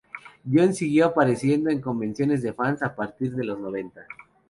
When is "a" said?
2.81-2.95